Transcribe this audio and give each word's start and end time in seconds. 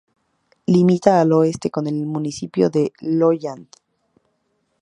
Limita 0.65 1.21
al 1.21 1.31
oeste 1.31 1.69
con 1.69 1.85
el 1.85 2.07
municipio 2.07 2.71
de 2.71 2.91
Lolland. 3.01 3.67